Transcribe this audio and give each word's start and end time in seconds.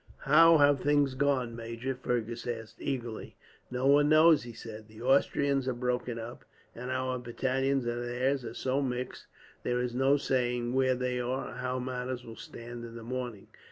"How 0.25 0.57
have 0.57 0.79
things 0.79 1.13
gone, 1.13 1.55
major?" 1.55 1.93
Fergus 1.93 2.47
asked 2.47 2.81
eagerly. 2.81 3.35
"No 3.69 3.85
one 3.85 4.09
knows," 4.09 4.41
he 4.41 4.51
said. 4.53 4.87
"The 4.87 4.99
Austrians 5.03 5.67
are 5.67 5.75
broken 5.75 6.17
up; 6.17 6.43
and 6.73 6.89
our 6.89 7.19
battalions 7.19 7.85
and 7.85 8.03
theirs 8.03 8.43
are 8.43 8.55
so 8.55 8.81
mixed 8.81 9.27
that 9.61 9.69
there 9.69 9.79
is 9.79 9.93
no 9.93 10.17
saying 10.17 10.73
where 10.73 10.95
they 10.95 11.19
are, 11.19 11.51
or 11.51 11.53
how 11.53 11.77
matters 11.77 12.25
will 12.25 12.35
stand 12.35 12.83
in 12.83 12.95
the 12.95 13.03
morning. 13.03 13.49